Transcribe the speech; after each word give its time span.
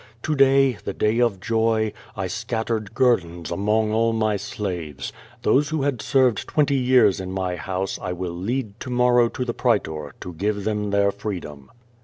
To 0.23 0.33
day, 0.35 0.79
the 0.83 0.93
day 0.95 1.19
of 1.19 1.39
joy, 1.39 1.93
I 2.15 2.25
scattered 2.25 2.95
guer 2.95 3.17
dons 3.21 3.51
among 3.51 3.91
all 3.91 4.13
my 4.13 4.35
slaves. 4.35 5.13
Those 5.43 5.69
who 5.69 5.77
liad 5.81 6.01
served 6.01 6.47
twenty 6.47 6.73
years 6.73 7.19
in 7.19 7.31
my 7.31 7.55
house 7.55 7.99
I 8.01 8.11
will 8.11 8.33
lead 8.35 8.79
to 8.79 8.89
morrow 8.89 9.29
to 9.29 9.45
the 9.45 9.53
praetor, 9.53 10.15
to 10.21 10.33
give 10.33 10.63
them 10.63 10.89
their 10.89 11.11
freedom. 11.11 11.69